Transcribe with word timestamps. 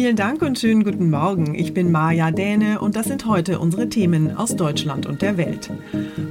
Vielen 0.00 0.16
Dank 0.16 0.40
und 0.40 0.58
schönen 0.58 0.82
guten 0.82 1.10
Morgen. 1.10 1.54
Ich 1.54 1.74
bin 1.74 1.92
Maja 1.92 2.30
Däne 2.30 2.80
und 2.80 2.96
das 2.96 3.04
sind 3.04 3.26
heute 3.26 3.58
unsere 3.58 3.90
Themen 3.90 4.34
aus 4.34 4.56
Deutschland 4.56 5.04
und 5.04 5.20
der 5.20 5.36
Welt. 5.36 5.70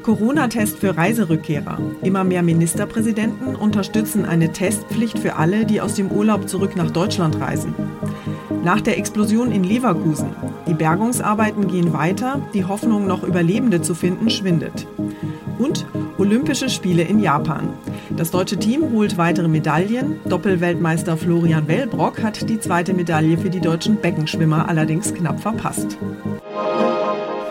Corona-Test 0.02 0.80
für 0.80 0.98
Reiserückkehrer. 0.98 1.78
Immer 2.02 2.24
mehr 2.24 2.42
Ministerpräsidenten 2.42 3.56
unterstützen 3.56 4.26
eine 4.26 4.52
Testpflicht 4.54 5.20
für 5.20 5.36
alle, 5.36 5.68
die 5.68 5.82
aus 5.82 5.94
dem 5.94 6.10
Urlaub 6.10 6.50
zurück 6.50 6.76
nach 6.76 6.90
Deutschland 6.90 7.40
reisen. 7.40 7.76
Nach 8.64 8.82
der 8.82 8.98
Explosion 8.98 9.52
in 9.52 9.64
Leverkusen. 9.64 10.30
Die 10.68 10.74
Bergungsarbeiten 10.74 11.68
gehen 11.68 11.94
weiter, 11.94 12.42
die 12.56 12.66
Hoffnung, 12.66 13.06
noch 13.06 13.22
Überlebende 13.22 13.84
zu 13.84 13.94
finden, 13.94 14.32
schwindet. 14.32 14.88
Und 15.60 15.86
Olympische 16.18 16.70
Spiele 16.70 17.04
in 17.04 17.20
Japan. 17.20 17.70
Das 18.18 18.32
deutsche 18.32 18.58
Team 18.58 18.92
holt 18.92 19.18
weitere 19.18 19.48
Medaillen. 19.48 20.20
Doppelweltmeister 20.26 21.16
Florian 21.16 21.68
Wellbrock 21.68 22.22
hat 22.24 22.50
die 22.50 22.60
zweite 22.60 22.94
Medaille 22.94 23.38
für 23.38 23.50
die 23.50 23.62
deutschen 23.62 23.98
Beckenschwimmer 23.98 24.68
allerdings 24.68 25.14
knapp 25.14 25.40
verpasst. 25.40 25.98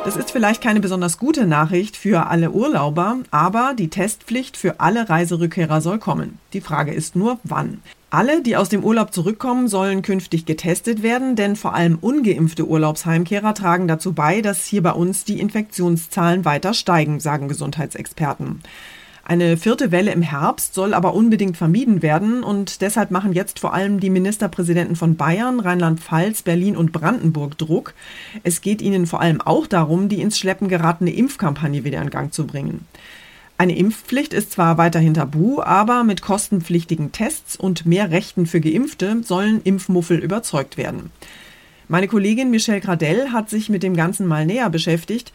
Das 0.05 0.17
ist 0.17 0.31
vielleicht 0.31 0.63
keine 0.63 0.81
besonders 0.81 1.19
gute 1.19 1.47
Nachricht 1.47 1.97
für 1.97 2.29
alle 2.29 2.51
Urlauber, 2.51 3.19
aber 3.31 3.75
die 3.79 3.89
Testpflicht 3.89 4.57
für 4.57 4.81
alle 4.81 5.09
Reiserückkehrer 5.09 5.81
soll 5.81 5.99
kommen. 5.99 6.39
Die 6.55 6.63
Frage 6.63 6.93
ist 6.93 7.15
nur, 7.15 7.39
wann. 7.45 7.83
Alle, 8.11 8.41
die 8.41 8.57
aus 8.57 8.71
dem 8.71 8.85
Urlaub 8.85 9.13
zurückkommen, 9.13 9.69
sollen 9.69 10.01
künftig 10.01 10.47
getestet 10.47 11.03
werden, 11.03 11.37
denn 11.37 11.57
vor 11.57 11.75
allem 11.75 11.99
ungeimpfte 12.01 12.67
Urlaubsheimkehrer 12.67 13.53
tragen 13.53 13.87
dazu 13.87 14.15
bei, 14.15 14.41
dass 14.41 14.65
hier 14.65 14.83
bei 14.83 14.93
uns 14.93 15.25
die 15.25 15.41
Infektionszahlen 15.41 16.47
weiter 16.47 16.73
steigen, 16.73 17.21
sagen 17.21 17.49
Gesundheitsexperten. 17.49 18.63
Eine 19.29 19.59
vierte 19.59 19.93
Welle 19.93 20.11
im 20.13 20.23
Herbst 20.23 20.73
soll 20.73 20.95
aber 20.95 21.13
unbedingt 21.13 21.59
vermieden 21.59 22.01
werden 22.01 22.43
und 22.43 22.81
deshalb 22.81 23.11
machen 23.11 23.35
jetzt 23.35 23.59
vor 23.59 23.75
allem 23.75 24.01
die 24.01 24.09
Ministerpräsidenten 24.09 24.97
von 24.97 25.17
Bayern, 25.17 25.61
Rheinland-Pfalz, 25.61 26.41
Berlin 26.41 26.79
und 26.79 26.93
Brandenburg 26.93 27.59
Druck. 27.59 27.93
Es 28.43 28.63
geht 28.63 28.81
ihnen 28.81 29.07
vor 29.07 29.21
allem 29.21 29.43
auch 29.43 29.67
darum, 29.67 30.09
die 30.09 30.23
ins 30.23 30.39
Schleppen 30.39 30.69
geratene 30.69 31.13
Impfkampagne 31.13 31.85
wieder 31.85 32.01
in 32.01 32.09
Gang 32.09 32.33
zu 32.33 32.47
bringen. 32.47 32.87
Eine 33.59 33.77
Impfpflicht 33.77 34.33
ist 34.33 34.53
zwar 34.53 34.79
weiterhin 34.79 35.13
tabu, 35.13 35.61
aber 35.61 36.05
mit 36.05 36.23
kostenpflichtigen 36.23 37.13
Tests 37.13 37.55
und 37.55 37.85
mehr 37.85 38.11
Rechten 38.11 38.47
für 38.47 38.63
Geimpfte 38.63 39.23
sollen 39.23 39.61
Impfmuffel 39.63 40.21
überzeugt 40.21 40.79
werden. 40.79 41.11
Meine 41.87 42.09
Kollegin 42.09 42.51
Michelle 42.51 42.81
Gradell 42.81 43.29
hat 43.29 43.51
sich 43.51 43.69
mit 43.69 43.83
dem 43.83 43.95
Ganzen 43.95 44.27
mal 44.27 44.47
näher 44.47 44.71
beschäftigt. 44.71 45.35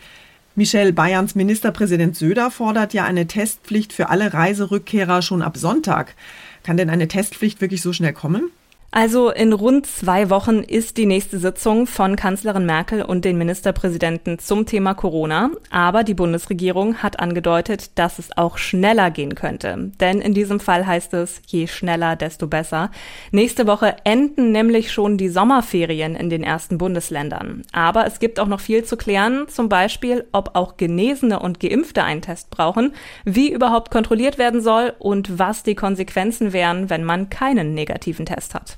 Michel 0.56 0.94
Bayerns 0.94 1.34
Ministerpräsident 1.34 2.16
Söder 2.16 2.52
fordert 2.52 2.94
ja 2.94 3.06
eine 3.06 3.26
Testpflicht 3.26 3.92
für 3.92 4.09
alle 4.09 4.36
Reiserückkehrer 4.36 5.23
schon 5.23 5.42
ab 5.42 5.58
Sonntag. 5.58 6.14
Kann 6.62 6.78
denn 6.78 6.92
eine 6.92 7.08
Testpflicht 7.08 7.59
wirklich 7.59 7.82
so 7.82 7.92
schnell 7.92 8.14
kommen? 8.14 8.52
Also 8.95 9.31
in 9.31 9.53
rund 9.53 9.88
zwei 9.88 10.30
Wochen 10.30 10.59
ist 10.59 10.97
die 10.97 11.08
nächste 11.08 11.39
Sitzung 11.39 11.88
von 11.88 12.16
Kanzlerin 12.16 12.67
Merkel 12.67 13.02
und 13.02 13.25
den 13.25 13.39
Ministerpräsidenten 13.39 14.38
zum 14.38 14.67
Thema 14.67 14.94
Corona. 14.94 15.50
Aber 15.72 16.03
die 16.03 16.13
Bundesregierung 16.13 16.97
hat 16.97 17.19
angedeutet, 17.19 17.97
dass 17.97 18.19
es 18.19 18.38
auch 18.38 18.59
schneller 18.59 19.09
gehen 19.09 19.33
könnte. 19.33 19.91
Denn 20.00 20.22
in 20.22 20.35
diesem 20.35 20.59
Fall 20.59 20.85
heißt 20.85 21.16
es, 21.16 21.41
je 21.47 21.66
schneller, 21.66 22.16
desto 22.16 22.45
besser. 22.45 22.91
Nächste 23.31 23.66
Woche 23.66 23.95
enden 24.03 24.52
nämlich 24.52 24.91
schon 24.91 25.17
die 25.17 25.30
Sommerferien 25.30 26.16
in 26.16 26.30
den 26.30 26.44
ersten 26.44 26.78
Bundesländern. 26.78 27.63
Aber 27.72 28.05
es 28.05 28.19
gibt 28.19 28.39
auch 28.39 28.47
noch 28.47 28.59
viel 28.59 28.83
zu 28.83 28.95
klären. 28.95 29.47
Zum 29.47 29.69
Beispiel, 29.69 30.28
ob 30.33 30.52
auch 30.53 30.78
Genesene 30.78 31.39
und 31.39 31.59
Geimpfte 31.59 32.03
einen 32.03 32.22
Test 32.22 32.52
brauchen, 32.52 32.94
wie 33.25 33.52
überhaupt 33.52 33.89
kontrolliert 33.89 34.38
werden 34.38 34.61
soll 34.61 34.94
und 35.00 35.39
was 35.39 35.63
die 35.63 35.73
Konsequenzen 35.73 36.53
wären, 36.53 36.91
wenn 36.91 37.03
man 37.03 37.31
keinen 37.31 37.73
negativen 37.73 38.28
Test 38.28 38.53
hat. 38.53 38.78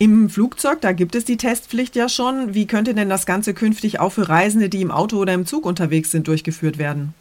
Im 0.00 0.30
Flugzeug, 0.30 0.80
da 0.80 0.92
gibt 0.92 1.14
es 1.14 1.26
die 1.26 1.36
Testpflicht 1.36 1.94
ja 1.94 2.08
schon. 2.08 2.54
Wie 2.54 2.66
könnte 2.66 2.94
denn 2.94 3.10
das 3.10 3.26
Ganze 3.26 3.52
künftig 3.52 4.00
auch 4.00 4.12
für 4.12 4.30
Reisende, 4.30 4.70
die 4.70 4.80
im 4.80 4.90
Auto 4.90 5.18
oder 5.18 5.34
im 5.34 5.44
Zug 5.44 5.66
unterwegs 5.66 6.10
sind, 6.10 6.26
durchgeführt 6.26 6.78
werden? 6.78 7.12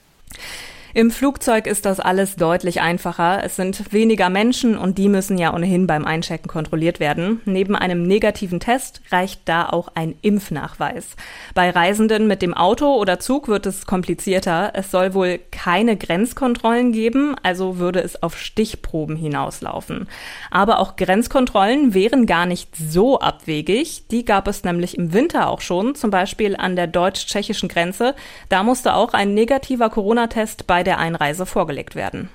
Im 0.96 1.12
Flugzeug 1.12 1.68
ist 1.68 1.86
das 1.86 2.00
alles 2.00 2.36
deutlich 2.36 2.82
einfacher. 2.82 3.44
Es 3.44 3.56
sind 3.56 3.94
weniger 3.94 4.30
Menschen 4.30 4.76
und 4.76 4.98
die 4.98 5.08
müssen 5.08 5.38
ja 5.38 5.54
ohnehin 5.54 5.86
beim 5.86 6.04
Einchecken 6.04 6.48
kontrolliert 6.48 7.00
werden. 7.00 7.42
Neben 7.46 7.76
einem 7.76 8.04
negativen 8.04 8.60
Test 8.60 9.02
reicht 9.12 9.42
da 9.46 9.70
auch 9.70 9.90
ein 9.94 10.16
Impfnachweis. 10.24 11.16
Bei 11.54 11.70
Reisenden 11.70 12.26
mit 12.26 12.42
dem 12.42 12.56
Auto 12.56 12.96
oder 12.96 13.20
Zug 13.20 13.48
wird 13.48 13.68
es 13.68 13.86
komplizierter. 13.86 14.72
Es 14.74 14.90
soll 14.90 15.14
wohl 15.14 15.40
keine 15.52 15.96
Grenzkontrollen 15.96 16.92
geben, 16.92 17.36
also 17.44 17.78
würde 17.78 18.02
es 18.02 18.24
auf 18.24 18.36
Stichproben 18.38 19.16
hinauslaufen. 19.16 20.08
Aber 20.50 20.80
auch 20.80 20.96
Grenzkontrollen 20.96 21.94
wären 21.94 22.26
gar 22.26 22.48
nicht 22.48 22.76
so 22.76 23.20
abwegig. 23.20 24.08
Die 24.10 24.26
gab 24.26 24.48
es 24.48 24.64
nämlich 24.64 24.98
im 24.98 25.14
Winter 25.14 25.50
auch 25.50 25.62
schon, 25.62 25.94
zum 25.94 26.10
Beispiel 26.10 26.56
an 26.56 26.76
der 26.76 26.88
deutsch-tschechischen 26.88 27.70
Grenze. 27.70 28.16
Da 28.50 28.64
musste 28.64 28.96
auch 28.96 29.14
ein 29.14 29.36
negativer 29.36 29.92
Corona-Test 29.92 30.66
bei 30.66 30.84
der 30.90 30.98
Einreise 30.98 31.46
vorgelegt 31.46 31.94
werden. 31.94 32.30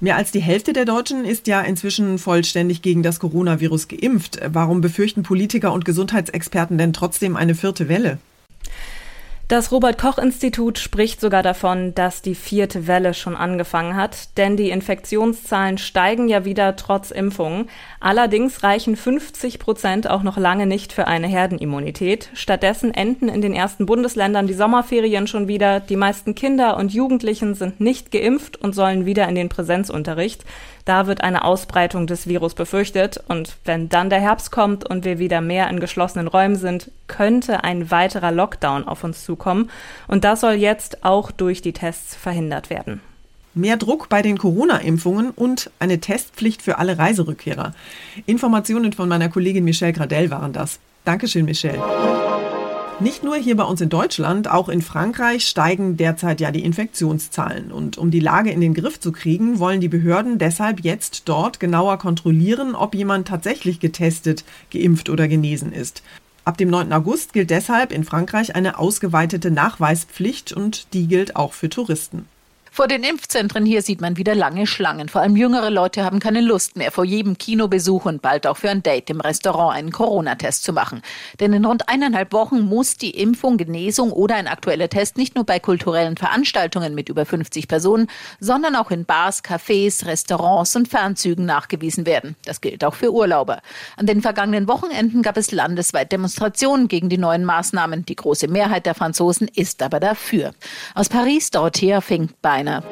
Mehr 0.00 0.16
als 0.16 0.32
die 0.32 0.40
Hälfte 0.40 0.72
der 0.72 0.86
Deutschen 0.86 1.26
ist 1.26 1.46
ja 1.46 1.60
inzwischen 1.60 2.18
vollständig 2.18 2.80
gegen 2.80 3.02
das 3.02 3.20
Coronavirus 3.20 3.86
geimpft. 3.88 4.40
Warum 4.48 4.80
befürchten 4.80 5.22
Politiker 5.22 5.74
und 5.74 5.84
Gesundheitsexperten 5.84 6.78
denn 6.78 6.94
trotzdem 6.94 7.36
eine 7.36 7.54
vierte 7.54 7.90
Welle? 7.90 8.16
Das 9.52 9.70
Robert 9.70 9.98
Koch 9.98 10.16
Institut 10.16 10.78
spricht 10.78 11.20
sogar 11.20 11.42
davon, 11.42 11.94
dass 11.94 12.22
die 12.22 12.34
vierte 12.34 12.86
Welle 12.86 13.12
schon 13.12 13.36
angefangen 13.36 13.96
hat, 13.96 14.38
denn 14.38 14.56
die 14.56 14.70
Infektionszahlen 14.70 15.76
steigen 15.76 16.26
ja 16.26 16.46
wieder 16.46 16.74
trotz 16.74 17.10
Impfungen. 17.10 17.68
Allerdings 18.00 18.62
reichen 18.62 18.96
50 18.96 19.58
Prozent 19.58 20.08
auch 20.08 20.22
noch 20.22 20.38
lange 20.38 20.64
nicht 20.64 20.94
für 20.94 21.06
eine 21.06 21.26
Herdenimmunität. 21.26 22.30
Stattdessen 22.32 22.94
enden 22.94 23.28
in 23.28 23.42
den 23.42 23.52
ersten 23.52 23.84
Bundesländern 23.84 24.46
die 24.46 24.54
Sommerferien 24.54 25.26
schon 25.26 25.48
wieder. 25.48 25.80
Die 25.80 25.96
meisten 25.96 26.34
Kinder 26.34 26.78
und 26.78 26.94
Jugendlichen 26.94 27.54
sind 27.54 27.78
nicht 27.78 28.10
geimpft 28.10 28.56
und 28.56 28.74
sollen 28.74 29.04
wieder 29.04 29.28
in 29.28 29.34
den 29.34 29.50
Präsenzunterricht. 29.50 30.46
Da 30.84 31.06
wird 31.06 31.22
eine 31.22 31.44
Ausbreitung 31.44 32.06
des 32.06 32.26
Virus 32.26 32.54
befürchtet 32.54 33.22
und 33.28 33.56
wenn 33.64 33.88
dann 33.88 34.10
der 34.10 34.20
Herbst 34.20 34.50
kommt 34.50 34.88
und 34.88 35.04
wir 35.04 35.18
wieder 35.18 35.40
mehr 35.40 35.68
in 35.70 35.78
geschlossenen 35.78 36.26
Räumen 36.26 36.56
sind, 36.56 36.90
könnte 37.06 37.62
ein 37.62 37.90
weiterer 37.90 38.32
Lockdown 38.32 38.88
auf 38.88 39.04
uns 39.04 39.24
zukommen 39.24 39.70
und 40.08 40.24
das 40.24 40.40
soll 40.40 40.54
jetzt 40.54 41.04
auch 41.04 41.30
durch 41.30 41.62
die 41.62 41.72
Tests 41.72 42.16
verhindert 42.16 42.70
werden. 42.70 43.00
Mehr 43.54 43.76
Druck 43.76 44.08
bei 44.08 44.22
den 44.22 44.38
Corona-Impfungen 44.38 45.30
und 45.30 45.70
eine 45.78 46.00
Testpflicht 46.00 46.62
für 46.62 46.78
alle 46.78 46.98
Reiserückkehrer. 46.98 47.74
Informationen 48.24 48.94
von 48.94 49.08
meiner 49.08 49.28
Kollegin 49.28 49.64
Michelle 49.64 49.92
Gradell 49.92 50.30
waren 50.30 50.54
das. 50.54 50.80
Dankeschön, 51.04 51.44
Michelle. 51.44 51.82
Nicht 53.02 53.24
nur 53.24 53.34
hier 53.34 53.56
bei 53.56 53.64
uns 53.64 53.80
in 53.80 53.88
Deutschland, 53.88 54.48
auch 54.48 54.68
in 54.68 54.80
Frankreich 54.80 55.48
steigen 55.48 55.96
derzeit 55.96 56.40
ja 56.40 56.52
die 56.52 56.62
Infektionszahlen. 56.62 57.72
Und 57.72 57.98
um 57.98 58.12
die 58.12 58.20
Lage 58.20 58.52
in 58.52 58.60
den 58.60 58.74
Griff 58.74 59.00
zu 59.00 59.10
kriegen, 59.10 59.58
wollen 59.58 59.80
die 59.80 59.88
Behörden 59.88 60.38
deshalb 60.38 60.84
jetzt 60.84 61.22
dort 61.24 61.58
genauer 61.58 61.98
kontrollieren, 61.98 62.76
ob 62.76 62.94
jemand 62.94 63.26
tatsächlich 63.26 63.80
getestet, 63.80 64.44
geimpft 64.70 65.10
oder 65.10 65.26
genesen 65.26 65.72
ist. 65.72 66.04
Ab 66.44 66.58
dem 66.58 66.70
9. 66.70 66.92
August 66.92 67.32
gilt 67.32 67.50
deshalb 67.50 67.90
in 67.90 68.04
Frankreich 68.04 68.54
eine 68.54 68.78
ausgeweitete 68.78 69.50
Nachweispflicht 69.50 70.52
und 70.52 70.94
die 70.94 71.08
gilt 71.08 71.34
auch 71.34 71.54
für 71.54 71.68
Touristen. 71.68 72.26
Vor 72.74 72.88
den 72.88 73.04
Impfzentren 73.04 73.66
hier 73.66 73.82
sieht 73.82 74.00
man 74.00 74.16
wieder 74.16 74.34
lange 74.34 74.66
Schlangen. 74.66 75.10
Vor 75.10 75.20
allem 75.20 75.36
jüngere 75.36 75.68
Leute 75.68 76.04
haben 76.04 76.20
keine 76.20 76.40
Lust 76.40 76.74
mehr, 76.74 76.90
vor 76.90 77.04
jedem 77.04 77.36
Kinobesuch 77.36 78.06
und 78.06 78.22
bald 78.22 78.46
auch 78.46 78.56
für 78.56 78.70
ein 78.70 78.82
Date 78.82 79.10
im 79.10 79.20
Restaurant 79.20 79.76
einen 79.76 79.92
Corona-Test 79.92 80.64
zu 80.64 80.72
machen. 80.72 81.02
Denn 81.38 81.52
in 81.52 81.66
rund 81.66 81.90
eineinhalb 81.90 82.32
Wochen 82.32 82.62
muss 82.62 82.96
die 82.96 83.10
Impfung, 83.10 83.58
Genesung 83.58 84.10
oder 84.10 84.36
ein 84.36 84.46
aktueller 84.46 84.88
Test 84.88 85.18
nicht 85.18 85.34
nur 85.34 85.44
bei 85.44 85.58
kulturellen 85.58 86.16
Veranstaltungen 86.16 86.94
mit 86.94 87.10
über 87.10 87.26
50 87.26 87.68
Personen, 87.68 88.08
sondern 88.40 88.74
auch 88.74 88.90
in 88.90 89.04
Bars, 89.04 89.44
Cafés, 89.44 90.06
Restaurants 90.06 90.74
und 90.74 90.88
Fernzügen 90.88 91.44
nachgewiesen 91.44 92.06
werden. 92.06 92.36
Das 92.46 92.62
gilt 92.62 92.84
auch 92.84 92.94
für 92.94 93.12
Urlauber. 93.12 93.60
An 93.98 94.06
den 94.06 94.22
vergangenen 94.22 94.66
Wochenenden 94.66 95.20
gab 95.20 95.36
es 95.36 95.52
landesweit 95.52 96.10
Demonstrationen 96.10 96.88
gegen 96.88 97.10
die 97.10 97.18
neuen 97.18 97.44
Maßnahmen. 97.44 98.06
Die 98.06 98.16
große 98.16 98.48
Mehrheit 98.48 98.86
der 98.86 98.94
Franzosen 98.94 99.46
ist 99.54 99.82
aber 99.82 100.00
dafür. 100.00 100.52
Aus 100.94 101.10
Paris, 101.10 101.50
Dorothea 101.50 102.00
Fink 102.00 102.30
bei 102.64 102.70
einer. 102.70 102.82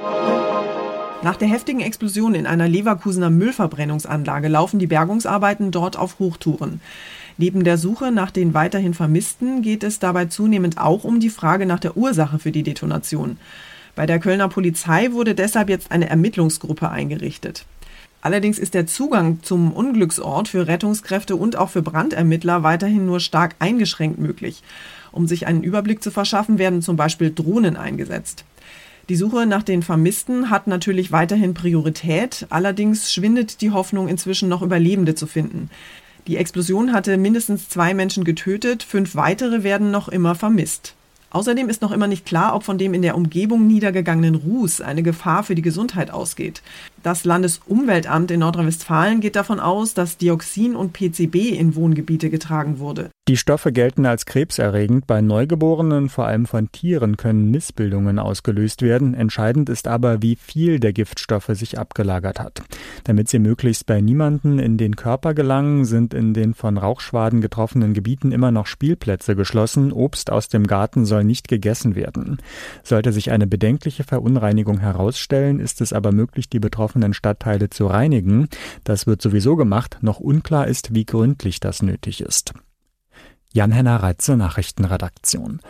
Nach 1.22 1.37
der 1.37 1.49
heftigen 1.49 1.81
Explosion 1.81 2.34
in 2.34 2.46
einer 2.46 2.67
Leverkusener 2.67 3.31
Müllverbrennungsanlage 3.31 4.49
laufen 4.49 4.78
die 4.78 4.87
Bergungsarbeiten 4.87 5.70
dort 5.70 5.99
auf 5.99 6.19
Hochtouren. 6.19 6.81
Neben 7.37 7.64
der 7.64 7.78
Suche 7.78 8.11
nach 8.11 8.31
den 8.31 8.55
weiterhin 8.55 8.94
Vermissten 8.94 9.62
geht 9.62 9.84
es 9.84 9.99
dabei 9.99 10.26
zunehmend 10.26 10.78
auch 10.78 11.05
um 11.05 11.20
die 11.20 11.31
Frage 11.31 11.67
nach 11.67 11.81
der 11.81 11.96
Ursache 11.96 12.38
für 12.38 12.52
die 12.52 12.62
Detonation. 12.62 13.37
Bei 13.94 14.06
der 14.06 14.19
Kölner 14.19 14.49
Polizei 14.49 15.12
wurde 15.12 15.34
deshalb 15.34 15.69
jetzt 15.69 15.93
eine 15.93 16.08
Ermittlungsgruppe 16.08 16.88
eingerichtet. 16.88 17.67
Allerdings 18.22 18.58
ist 18.58 18.75
der 18.75 18.87
Zugang 18.87 19.43
zum 19.43 19.72
Unglücksort 19.72 20.49
für 20.49 20.67
Rettungskräfte 20.67 21.37
und 21.37 21.56
auch 21.56 21.70
für 21.70 21.82
Brandermittler 21.82 22.62
weiterhin 22.62 23.06
nur 23.06 23.20
stark 23.20 23.56
eingeschränkt 23.58 24.19
möglich. 24.19 24.62
Um 25.12 25.26
sich 25.26 25.46
einen 25.46 25.62
Überblick 25.62 26.02
zu 26.02 26.11
verschaffen, 26.11 26.58
werden 26.58 26.82
zum 26.82 26.96
Beispiel 26.96 27.32
Drohnen 27.32 27.76
eingesetzt. 27.76 28.44
Die 29.10 29.16
Suche 29.16 29.44
nach 29.44 29.64
den 29.64 29.82
Vermissten 29.82 30.50
hat 30.50 30.68
natürlich 30.68 31.10
weiterhin 31.10 31.52
Priorität, 31.52 32.46
allerdings 32.48 33.12
schwindet 33.12 33.60
die 33.60 33.72
Hoffnung 33.72 34.06
inzwischen 34.06 34.48
noch 34.48 34.62
Überlebende 34.62 35.16
zu 35.16 35.26
finden. 35.26 35.68
Die 36.28 36.36
Explosion 36.36 36.92
hatte 36.92 37.16
mindestens 37.16 37.68
zwei 37.68 37.92
Menschen 37.92 38.22
getötet, 38.22 38.84
fünf 38.84 39.16
weitere 39.16 39.64
werden 39.64 39.90
noch 39.90 40.08
immer 40.08 40.36
vermisst. 40.36 40.94
Außerdem 41.30 41.68
ist 41.68 41.82
noch 41.82 41.90
immer 41.90 42.06
nicht 42.06 42.24
klar, 42.24 42.54
ob 42.54 42.62
von 42.62 42.78
dem 42.78 42.94
in 42.94 43.02
der 43.02 43.16
Umgebung 43.16 43.66
niedergegangenen 43.66 44.36
Ruß 44.36 44.80
eine 44.80 45.02
Gefahr 45.02 45.42
für 45.42 45.56
die 45.56 45.62
Gesundheit 45.62 46.12
ausgeht. 46.12 46.62
Das 47.02 47.25
Landesumweltamt 47.25 48.31
in 48.31 48.41
Nordrhein-Westfalen 48.41 49.20
geht 49.20 49.35
davon 49.35 49.58
aus, 49.58 49.94
dass 49.94 50.19
Dioxin 50.19 50.76
und 50.76 50.93
PCB 50.93 51.58
in 51.58 51.75
Wohngebiete 51.75 52.29
getragen 52.29 52.79
wurde. 52.79 53.11
Die 53.26 53.38
Stoffe 53.38 53.73
gelten 53.73 54.05
als 54.06 54.26
krebserregend. 54.26 55.06
Bei 55.06 55.20
Neugeborenen, 55.20 56.08
vor 56.08 56.26
allem 56.26 56.47
von 56.47 56.73
Tieren, 56.73 57.17
können 57.17 57.50
Missbildungen 57.50 58.19
ausgelöst 58.19 58.82
werden. 58.82 59.14
Entscheidend 59.14 59.70
ist 59.70 59.88
aber, 59.88 60.20
wie 60.20 60.37
viel 60.37 60.81
der 60.81 60.93
Giftstoffe 60.93 61.50
sich 61.52 61.79
abgelagert 61.79 62.41
hat. 62.41 62.62
Damit 63.05 63.29
sie 63.29 63.38
möglichst 63.38 63.87
bei 63.87 64.00
niemanden 64.00 64.58
in 64.58 64.76
den 64.76 64.96
Körper 64.96 65.32
gelangen, 65.32 65.85
sind 65.85 66.12
in 66.12 66.35
den 66.35 66.55
von 66.55 66.76
Rauchschwaden 66.76 67.41
getroffenen 67.41 67.94
Gebieten 67.94 68.32
immer 68.32 68.50
noch 68.50 68.67
Spielplätze 68.67 69.37
geschlossen. 69.37 69.93
Obst 69.93 70.31
aus 70.31 70.49
dem 70.49 70.67
Garten 70.67 71.06
soll 71.06 71.25
nicht 71.25 71.49
gegessen 71.49 71.94
werden. 71.94 72.38
Sollte 72.82 73.12
sich 73.12 73.31
eine 73.31 73.46
bedenkliche 73.46 74.03
Verunreinigung 74.03 74.81
herausstellen, 74.81 75.61
ist 75.61 75.81
es 75.81 75.93
aber 75.93 76.11
möglich, 76.12 76.49
die 76.50 76.58
betroffenen 76.58 76.89
Stadtteile 77.14 77.70
zu 77.70 77.87
reinigen. 77.87 78.48
Das 78.84 79.06
wird 79.06 79.22
sowieso 79.22 79.56
gemacht. 79.56 79.98
Noch 80.00 80.20
unklar 80.20 80.66
ist, 80.66 80.94
wie 80.94 81.04
gründlich 81.04 81.60
das 81.60 81.82
nötig 81.82 82.20
ist. 82.20 82.52
Jan-Henner 83.52 84.02
Reitze, 84.02 84.37
Nachrichtenredaktion. 84.37 85.60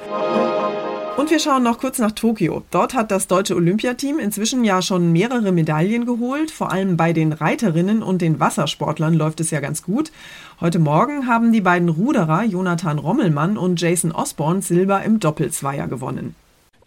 Und 1.16 1.30
wir 1.30 1.38
schauen 1.38 1.62
noch 1.62 1.78
kurz 1.78 1.98
nach 1.98 2.12
Tokio. 2.12 2.62
Dort 2.70 2.94
hat 2.94 3.10
das 3.10 3.26
deutsche 3.26 3.54
Olympiateam 3.54 4.18
inzwischen 4.18 4.64
ja 4.64 4.80
schon 4.80 5.12
mehrere 5.12 5.52
Medaillen 5.52 6.06
geholt. 6.06 6.50
Vor 6.50 6.72
allem 6.72 6.96
bei 6.96 7.12
den 7.12 7.32
Reiterinnen 7.32 8.02
und 8.02 8.22
den 8.22 8.40
Wassersportlern 8.40 9.12
läuft 9.12 9.40
es 9.40 9.50
ja 9.50 9.60
ganz 9.60 9.82
gut. 9.82 10.12
Heute 10.60 10.78
Morgen 10.78 11.26
haben 11.26 11.52
die 11.52 11.60
beiden 11.60 11.90
Ruderer 11.90 12.44
Jonathan 12.44 12.98
Rommelmann 12.98 13.58
und 13.58 13.80
Jason 13.80 14.12
Osborne 14.12 14.62
Silber 14.62 15.02
im 15.02 15.20
Doppelzweier 15.20 15.88
gewonnen. 15.88 16.34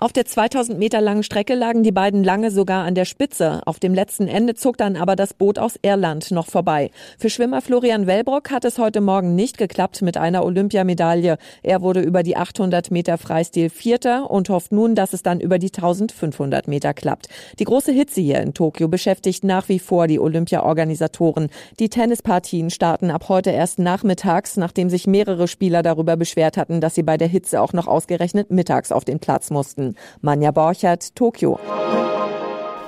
Auf 0.04 0.12
der 0.12 0.26
2000 0.26 0.78
Meter 0.78 1.00
langen 1.00 1.24
Strecke 1.24 1.56
lagen 1.56 1.82
die 1.82 1.94
beiden 1.94 2.26
lange 2.26 2.52
sogar 2.52 2.84
an 2.84 2.94
der 2.94 3.06
Spitze. 3.06 3.62
Auf 3.66 3.80
dem 3.80 3.94
letzten 3.94 4.28
Ende 4.28 4.54
zog 4.54 4.76
dann 4.76 4.98
aber 4.98 5.16
das 5.16 5.34
Boot 5.34 5.58
aus 5.58 5.80
Irland 5.82 6.30
noch 6.32 6.48
vorbei. 6.48 6.92
Für 7.18 7.30
Schwimmer 7.30 7.62
Florian 7.62 8.06
Wellbrock 8.06 8.52
hat 8.52 8.66
es 8.66 8.80
heute 8.80 9.00
Morgen 9.00 9.34
nicht 9.36 9.58
geklappt 9.58 10.02
mit 10.02 10.18
einer 10.18 10.44
Olympiamedaille. 10.44 11.38
Er 11.62 11.82
wurde 11.82 12.02
über 12.02 12.22
die 12.22 12.36
800 12.36 12.92
Meter 12.92 13.18
Freistil 13.18 13.70
Vierter 13.70 14.30
und 14.30 14.50
hofft 14.50 14.74
nun, 14.74 14.94
dass 14.94 15.14
es 15.14 15.24
dann 15.24 15.40
über 15.40 15.58
die 15.58 15.72
1500 15.74 16.68
Meter 16.68 16.94
klappt. 16.94 17.30
Die 17.60 17.64
große 17.64 17.94
Hitze 17.94 18.20
hier 18.20 18.42
in 18.42 18.54
Tokio 18.54 18.90
beschäftigt 18.90 19.46
nach 19.46 19.70
wie 19.70 19.80
vor 19.80 20.08
die 20.08 20.20
Olympia-Organisatoren. 20.20 21.48
Die 21.80 21.88
Tennispartien 21.88 22.72
starten 22.72 23.10
ab 23.10 23.30
heute 23.30 23.52
erst 23.52 23.80
nachmittags, 23.80 24.58
nachdem 24.58 24.90
sich 24.90 25.08
mehrere 25.08 25.48
Spieler 25.48 25.82
darüber 25.82 26.18
beschwert 26.18 26.58
hatten, 26.58 26.82
dass 26.82 26.94
sie 26.94 27.04
bei 27.04 27.16
der 27.16 27.30
Hitze 27.30 27.62
auch 27.62 27.72
noch 27.72 27.88
ausgerechnet 27.88 28.52
mittags 28.52 28.92
auf 28.92 29.06
den 29.06 29.20
Platz 29.20 29.50
mussten. 29.50 29.93
Manja 30.22 30.52
Borchert, 30.52 31.16
Tokio. 31.16 31.60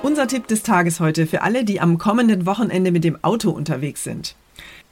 Unser 0.02 0.28
Tipp 0.28 0.46
des 0.46 0.62
Tages 0.62 1.00
heute 1.00 1.26
für 1.26 1.42
alle, 1.42 1.64
die 1.64 1.80
am 1.80 1.98
kommenden 1.98 2.46
Wochenende 2.46 2.92
mit 2.92 3.04
dem 3.04 3.22
Auto 3.22 3.50
unterwegs 3.50 4.04
sind. 4.04 4.36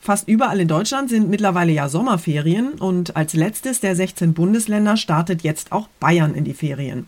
Fast 0.01 0.29
überall 0.29 0.61
in 0.61 0.69
Deutschland 0.69 1.09
sind 1.09 1.31
mittlerweile 1.31 1.73
ja 1.73 1.89
Sommerferien 1.89 2.73
und 2.73 3.17
als 3.17 3.33
letztes 3.33 3.81
der 3.81 3.97
16 3.97 4.35
Bundesländer 4.35 4.99
startet 4.99 5.43
jetzt 5.43 5.73
auch 5.73 5.89
Bayern 5.99 6.35
in 6.35 6.45
die 6.45 6.53
Ferien. 6.53 7.07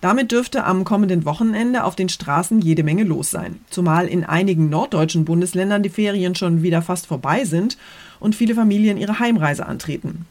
Damit 0.00 0.32
dürfte 0.32 0.64
am 0.64 0.82
kommenden 0.82 1.24
Wochenende 1.24 1.84
auf 1.84 1.94
den 1.94 2.08
Straßen 2.08 2.60
jede 2.60 2.82
Menge 2.82 3.04
los 3.04 3.30
sein, 3.30 3.60
zumal 3.70 4.08
in 4.08 4.24
einigen 4.24 4.68
norddeutschen 4.68 5.24
Bundesländern 5.24 5.84
die 5.84 5.90
Ferien 5.90 6.34
schon 6.34 6.64
wieder 6.64 6.82
fast 6.82 7.06
vorbei 7.06 7.44
sind 7.44 7.78
und 8.18 8.34
viele 8.34 8.56
Familien 8.56 8.96
ihre 8.96 9.20
Heimreise 9.20 9.64
antreten. 9.64 10.26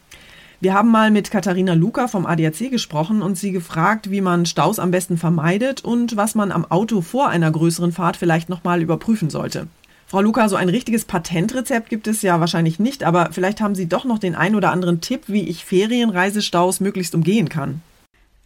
Wir 0.62 0.74
haben 0.74 0.92
mal 0.92 1.10
mit 1.10 1.32
Katharina 1.32 1.74
Luca 1.74 2.06
vom 2.06 2.24
ADAC 2.24 2.70
gesprochen 2.70 3.20
und 3.20 3.36
sie 3.36 3.50
gefragt, 3.50 4.12
wie 4.12 4.20
man 4.20 4.46
Staus 4.46 4.78
am 4.78 4.92
besten 4.92 5.18
vermeidet 5.18 5.84
und 5.84 6.16
was 6.16 6.36
man 6.36 6.52
am 6.52 6.64
Auto 6.70 7.00
vor 7.00 7.28
einer 7.28 7.50
größeren 7.50 7.90
Fahrt 7.90 8.16
vielleicht 8.16 8.48
nochmal 8.48 8.80
überprüfen 8.80 9.28
sollte. 9.28 9.66
Frau 10.06 10.20
Luca, 10.20 10.48
so 10.48 10.54
ein 10.54 10.68
richtiges 10.68 11.04
Patentrezept 11.04 11.90
gibt 11.90 12.06
es 12.06 12.22
ja 12.22 12.38
wahrscheinlich 12.38 12.78
nicht, 12.78 13.02
aber 13.02 13.30
vielleicht 13.32 13.60
haben 13.60 13.74
Sie 13.74 13.88
doch 13.88 14.04
noch 14.04 14.20
den 14.20 14.36
ein 14.36 14.54
oder 14.54 14.70
anderen 14.70 15.00
Tipp, 15.00 15.22
wie 15.26 15.48
ich 15.48 15.64
Ferienreisestaus 15.64 16.78
möglichst 16.78 17.16
umgehen 17.16 17.48
kann. 17.48 17.82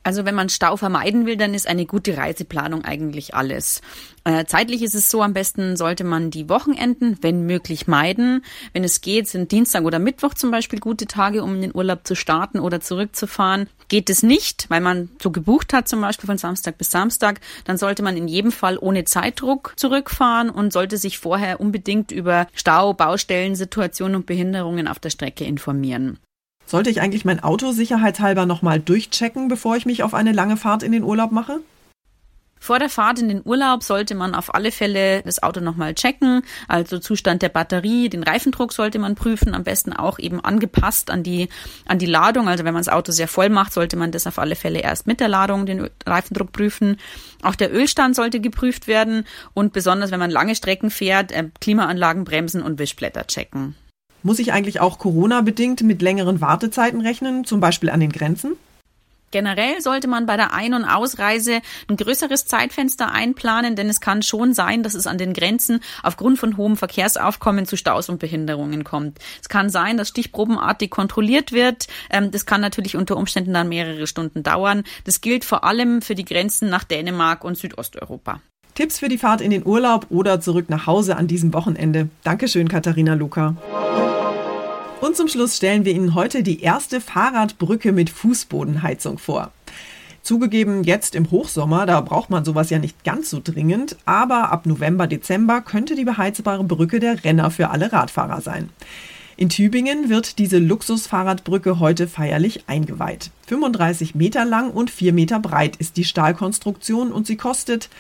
Also 0.07 0.25
wenn 0.25 0.37
man 0.37 0.49
Stau 0.49 0.77
vermeiden 0.77 1.27
will, 1.27 1.37
dann 1.37 1.53
ist 1.53 1.67
eine 1.67 1.85
gute 1.85 2.17
Reiseplanung 2.17 2.85
eigentlich 2.85 3.35
alles. 3.35 3.81
Äh, 4.23 4.45
zeitlich 4.45 4.83
ist 4.83 4.95
es 4.95 5.11
so, 5.11 5.21
am 5.21 5.33
besten 5.33 5.77
sollte 5.77 6.05
man 6.05 6.31
die 6.31 6.49
Wochenenden, 6.49 7.19
wenn 7.23 7.45
möglich, 7.45 7.89
meiden. 7.89 8.45
Wenn 8.73 8.85
es 8.85 9.01
geht, 9.01 9.27
sind 9.27 9.51
Dienstag 9.51 9.83
oder 9.83 9.99
Mittwoch 9.99 10.35
zum 10.35 10.53
Beispiel 10.53 10.79
gute 10.79 11.09
Tage, 11.09 11.43
um 11.43 11.57
in 11.57 11.63
den 11.63 11.75
Urlaub 11.75 12.07
zu 12.07 12.15
starten 12.15 12.61
oder 12.61 12.81
zurückzufahren. 12.81 13.69
Geht 13.89 14.09
es 14.09 14.23
nicht, 14.23 14.67
weil 14.71 14.81
man 14.81 15.09
so 15.21 15.33
gebucht 15.33 15.73
hat, 15.73 15.89
zum 15.89 16.01
Beispiel 16.03 16.29
von 16.29 16.39
Samstag 16.39 16.79
bis 16.79 16.93
Samstag, 16.93 17.41
dann 17.65 17.77
sollte 17.77 18.05
man 18.05 18.17
in 18.17 18.29
jedem 18.29 18.53
Fall 18.53 18.79
ohne 18.79 19.07
Zeitdruck 19.07 19.73
zurückfahren 19.75 20.51
und 20.51 20.73
sollte 20.73 20.99
sich 20.99 21.19
vorher 21.19 21.59
unbedingt 21.59 22.13
über 22.13 22.47
Stau, 22.55 22.95
Baustellen, 22.95 23.57
Situationen 23.57 24.15
und 24.15 24.27
Behinderungen 24.27 24.87
auf 24.87 25.01
der 25.01 25.11
Strecke 25.11 25.43
informieren. 25.43 26.21
Sollte 26.67 26.91
ich 26.91 27.01
eigentlich 27.01 27.25
mein 27.25 27.43
Auto 27.43 27.71
sicherheitshalber 27.71 28.45
nochmal 28.45 28.81
durchchecken, 28.81 29.47
bevor 29.47 29.77
ich 29.77 29.87
mich 29.87 30.03
auf 30.03 30.15
eine 30.15 30.33
lange 30.33 30.57
Fahrt 30.57 30.83
in 30.83 30.93
den 30.93 31.05
Urlaub 31.05 31.31
mache? 31.31 31.61
Vor 32.59 32.81
der 32.81 32.89
Fahrt 32.89 33.21
in 33.21 33.29
den 33.29 33.43
Urlaub 33.45 33.85
sollte 33.85 34.17
man 34.17 34.35
auf 34.35 34.53
alle 34.53 34.73
Fälle 34.73 35.23
das 35.23 35.41
Auto 35.41 35.61
nochmal 35.61 35.95
checken, 35.95 36.43
also 36.67 36.99
Zustand 36.99 37.43
der 37.43 37.51
Batterie, 37.51 38.09
den 38.09 38.25
Reifendruck 38.25 38.73
sollte 38.73 38.99
man 38.99 39.15
prüfen, 39.15 39.55
am 39.55 39.63
besten 39.63 39.93
auch 39.93 40.19
eben 40.19 40.41
angepasst 40.41 41.11
an 41.11 41.23
die, 41.23 41.49
an 41.87 42.01
die 42.01 42.07
Ladung. 42.07 42.49
Also 42.49 42.65
wenn 42.65 42.75
man 42.75 42.83
das 42.83 42.93
Auto 42.93 43.13
sehr 43.13 43.29
voll 43.29 43.51
macht, 43.51 43.73
sollte 43.73 43.97
man 43.97 44.11
das 44.11 44.27
auf 44.27 44.41
alle 44.41 44.57
Fälle 44.57 44.81
erst 44.81 45.07
mit 45.07 45.21
der 45.21 45.29
Ladung 45.29 45.67
den 45.67 45.89
Reifendruck 46.05 46.51
prüfen. 46.51 46.97
Auch 47.43 47.55
der 47.55 47.73
Ölstand 47.73 48.17
sollte 48.17 48.41
geprüft 48.41 48.89
werden 48.89 49.27
und 49.55 49.73
besonders 49.73 50.11
wenn 50.11 50.19
man 50.19 50.33
lange 50.33 50.57
Strecken 50.57 50.91
fährt, 50.91 51.31
äh, 51.31 51.51
Klimaanlagen, 51.61 52.25
Bremsen 52.25 52.63
und 52.63 52.81
Wischblätter 52.81 53.29
checken. 53.29 53.77
Muss 54.27 54.41
ich 54.41 54.53
eigentlich 54.53 54.81
auch 54.81 54.99
Corona-bedingt 54.99 55.83
mit 55.85 56.03
längeren 56.03 56.41
Wartezeiten 56.41 57.01
rechnen, 57.01 57.45
zum 57.45 57.61
Beispiel 57.61 57.91
an 57.91 58.01
den 58.01 58.11
Grenzen? 58.11 58.55
Generell 59.31 59.81
sollte 59.81 60.09
man 60.09 60.27
bei 60.27 60.37
der 60.37 60.53
Ein- 60.53 60.75
und 60.75 60.85
Ausreise 60.85 61.61
ein 61.89 61.97
größeres 61.97 62.45
Zeitfenster 62.45 63.13
einplanen, 63.13 63.77
denn 63.77 63.89
es 63.89 64.01
kann 64.01 64.23
schon 64.23 64.53
sein, 64.53 64.83
dass 64.83 64.95
es 64.95 65.07
an 65.07 65.17
den 65.17 65.33
Grenzen 65.33 65.79
aufgrund 66.03 66.41
von 66.41 66.57
hohem 66.57 66.77
Verkehrsaufkommen 66.77 67.67
zu 67.67 67.77
Staus 67.77 68.09
und 68.09 68.19
Behinderungen 68.19 68.83
kommt. 68.83 69.21
Es 69.41 69.49
kann 69.49 69.71
sein, 69.71 69.97
dass 69.97 70.09
stichprobenartig 70.09 70.91
kontrolliert 70.91 71.53
wird. 71.53 71.87
Ähm, 72.11 72.33
das 72.33 72.47
kann 72.47 72.61
natürlich 72.61 72.97
unter 72.97 73.17
Umständen 73.17 73.55
dann 73.55 73.69
mehrere 73.69 74.09
Stunden 74.09 74.43
dauern. 74.43 74.83
Das 75.05 75.21
gilt 75.21 75.45
vor 75.45 75.63
allem 75.63 76.03
für 76.03 76.17
die 76.17 76.25
Grenzen 76.25 76.69
nach 76.69 76.83
Dänemark 76.83 77.45
und 77.45 77.57
Südosteuropa. 77.57 78.41
Tipps 78.75 78.99
für 78.99 79.09
die 79.09 79.19
Fahrt 79.19 79.41
in 79.41 79.51
den 79.51 79.65
Urlaub 79.65 80.07
oder 80.11 80.41
zurück 80.41 80.69
nach 80.69 80.87
Hause 80.87 81.17
an 81.17 81.29
diesem 81.29 81.55
Wochenende. 81.55 82.09
Dankeschön, 82.25 82.69
Katharina 82.69 83.15
Luca. 83.15 83.57
Und 85.07 85.15
zum 85.17 85.29
Schluss 85.29 85.57
stellen 85.57 85.85
wir 85.85 85.93
Ihnen 85.93 86.17
heute 86.17 86.43
die 86.43 86.63
erste 86.63 87.01
Fahrradbrücke 87.01 87.93
mit 87.93 88.11
Fußbodenheizung 88.11 89.19
vor. 89.19 89.53
Zugegeben, 90.23 90.83
jetzt 90.83 91.15
im 91.15 91.31
Hochsommer, 91.31 91.87
da 91.87 92.01
braucht 92.01 92.29
man 92.29 92.45
sowas 92.45 92.71
ja 92.71 92.81
nicht 92.81 93.05
ganz 93.05 93.31
so 93.31 93.41
dringend, 93.43 93.97
aber 94.05 94.51
ab 94.51 94.67
November, 94.67 95.07
Dezember 95.07 95.61
könnte 95.61 95.95
die 95.95 96.05
beheizbare 96.05 96.65
Brücke 96.65 96.99
der 96.99 97.23
Renner 97.23 97.53
für 97.53 97.71
alle 97.71 97.93
Radfahrer 97.93 98.41
sein. 98.41 98.71
In 99.37 99.49
Tübingen 99.49 100.09
wird 100.09 100.41
diese 100.41 100.59
Luxusfahrradbrücke 100.59 101.79
heute 101.79 102.09
feierlich 102.09 102.65
eingeweiht. 102.67 103.31
35 103.47 104.17
Meter 104.17 104.45
lang 104.45 104.73
und 104.73 104.91
4 104.91 105.13
Meter 105.13 105.39
breit 105.39 105.77
ist 105.77 105.99
die 105.99 106.05
Stahlkonstruktion 106.05 107.13
und 107.13 107.29
sie 107.29 107.37
kostet, 107.37 107.91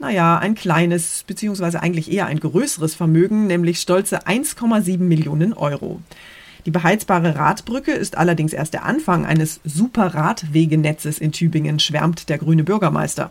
naja, 0.00 0.38
ein 0.38 0.56
kleines, 0.56 1.22
beziehungsweise 1.24 1.80
eigentlich 1.80 2.10
eher 2.10 2.26
ein 2.26 2.40
größeres 2.40 2.96
Vermögen, 2.96 3.46
nämlich 3.46 3.78
stolze 3.78 4.26
1,7 4.26 4.98
Millionen 4.98 5.52
Euro. 5.52 6.00
Die 6.68 6.72
beheizbare 6.72 7.34
Radbrücke 7.34 7.92
ist 7.92 8.18
allerdings 8.18 8.52
erst 8.52 8.74
der 8.74 8.84
Anfang 8.84 9.24
eines 9.24 9.60
Super-Radwegenetzes 9.64 11.16
in 11.16 11.32
Tübingen, 11.32 11.78
schwärmt 11.78 12.28
der 12.28 12.36
grüne 12.36 12.62
Bürgermeister. 12.62 13.30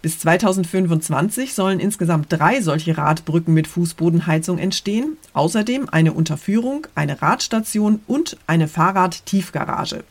Bis 0.00 0.20
2025 0.20 1.54
sollen 1.54 1.80
insgesamt 1.80 2.26
drei 2.28 2.60
solche 2.60 2.96
Radbrücken 2.96 3.52
mit 3.52 3.66
Fußbodenheizung 3.66 4.58
entstehen. 4.58 5.16
Außerdem 5.32 5.88
eine 5.88 6.12
Unterführung, 6.12 6.86
eine 6.94 7.20
Radstation 7.20 7.98
und 8.06 8.36
eine 8.46 8.68
Fahrradtiefgarage. 8.68 10.04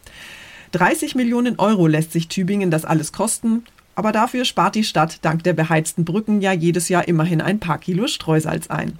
30 0.73 1.15
Millionen 1.15 1.59
Euro 1.59 1.87
lässt 1.87 2.11
sich 2.11 2.27
Tübingen 2.27 2.69
das 2.69 2.83
alles 2.83 3.13
kosten. 3.13 3.63
Aber 3.95 4.11
dafür 4.11 4.43
spart 4.43 4.75
die 4.75 4.83
Stadt 4.83 5.19
dank 5.21 5.41
der 5.45 5.53
beheizten 5.53 6.03
Brücken 6.03 6.41
ja 6.41 6.51
jedes 6.51 6.89
Jahr 6.89 7.07
immerhin 7.07 7.39
ein 7.39 7.59
paar 7.59 7.77
Kilo 7.77 8.07
Streusalz 8.07 8.67
ein. 8.67 8.99